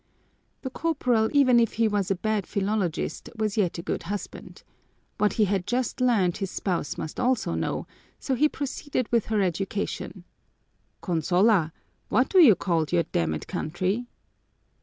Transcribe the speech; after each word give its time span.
The 0.63 0.71
corporal, 0.71 1.29
even 1.31 1.59
if 1.59 1.73
he 1.73 1.87
was 1.87 2.09
a 2.09 2.15
bad 2.15 2.47
philologist, 2.47 3.29
was 3.37 3.55
yet 3.55 3.77
a 3.77 3.83
good 3.83 4.01
husband. 4.01 4.63
What 5.19 5.33
he 5.33 5.45
had 5.45 5.67
just 5.67 6.01
learned 6.01 6.37
his 6.37 6.49
spouse 6.49 6.97
must 6.97 7.19
also 7.19 7.53
know, 7.53 7.85
so 8.19 8.33
he 8.33 8.49
proceeded 8.49 9.07
with 9.11 9.27
her 9.27 9.41
education: 9.43 10.23
"Consola, 11.03 11.71
what 12.09 12.29
do 12.29 12.39
you 12.41 12.55
call 12.55 12.85
your 12.91 13.03
damned 13.03 13.45
country?" 13.47 14.07